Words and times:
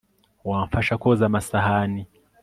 wamfasha 0.49 0.93
koza 1.01 1.23
amasahani 1.29 2.03